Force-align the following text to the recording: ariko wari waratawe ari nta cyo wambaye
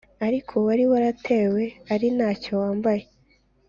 ariko 0.27 0.53
wari 0.67 0.83
waratawe 0.91 1.63
ari 1.93 2.07
nta 2.17 2.29
cyo 2.43 2.51
wambaye 2.61 3.03